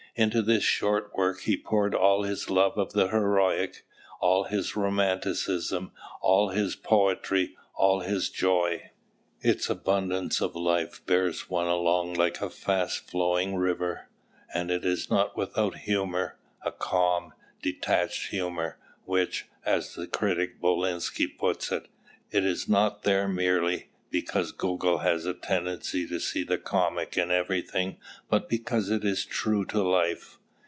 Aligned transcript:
Into 0.13 0.41
this 0.41 0.65
short 0.65 1.13
work 1.15 1.39
he 1.39 1.55
poured 1.55 1.95
all 1.95 2.23
his 2.23 2.49
love 2.49 2.77
of 2.77 2.91
the 2.91 3.07
heroic, 3.07 3.85
all 4.19 4.43
his 4.43 4.75
romanticism, 4.75 5.93
all 6.19 6.49
his 6.49 6.75
poetry, 6.75 7.55
all 7.75 8.01
his 8.01 8.29
joy. 8.29 8.91
Its 9.39 9.69
abundance 9.69 10.41
of 10.41 10.53
life 10.53 10.99
bears 11.05 11.49
one 11.49 11.67
along 11.67 12.15
like 12.15 12.41
a 12.41 12.49
fast 12.49 13.09
flowing 13.09 13.55
river. 13.55 14.09
And 14.53 14.69
it 14.69 14.83
is 14.83 15.09
not 15.09 15.37
without 15.37 15.77
humour, 15.77 16.37
a 16.65 16.73
calm, 16.73 17.31
detached 17.61 18.31
humour, 18.31 18.79
which, 19.05 19.45
as 19.65 19.95
the 19.95 20.07
critic 20.07 20.59
Bolinsky 20.59 21.25
puts 21.37 21.71
it, 21.71 21.87
is 22.33 22.67
not 22.67 23.03
there 23.03 23.29
merely 23.29 23.87
"because 24.09 24.51
Gogol 24.51 24.97
has 24.97 25.25
a 25.25 25.33
tendency 25.33 26.05
to 26.05 26.19
see 26.19 26.43
the 26.43 26.57
comic 26.57 27.17
in 27.17 27.31
everything, 27.31 27.95
but 28.27 28.49
because 28.49 28.89
it 28.89 29.05
is 29.05 29.23
true 29.23 29.63
to 29.67 29.81
life." 29.81 30.37